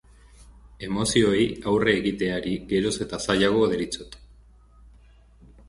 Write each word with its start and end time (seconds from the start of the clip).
Emozioei 0.87 1.43
aurre 1.73 1.93
egiteari 1.99 2.55
geroz 2.73 2.95
eta 3.07 3.21
zailago 3.29 3.69
deritzot. 3.75 4.21